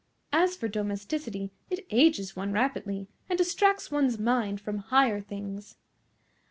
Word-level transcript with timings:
As 0.33 0.55
for 0.57 0.67
domesticity, 0.67 1.51
it 1.69 1.85
ages 1.91 2.35
one 2.35 2.51
rapidly, 2.51 3.07
and 3.29 3.37
distracts 3.37 3.91
one's 3.91 4.17
mind 4.17 4.59
from 4.59 4.79
higher 4.79 5.21
things." 5.21 5.77